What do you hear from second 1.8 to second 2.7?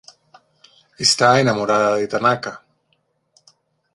de Tanaka.